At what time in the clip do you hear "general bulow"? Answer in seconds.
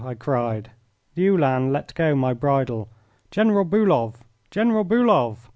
3.29-4.13, 4.49-5.37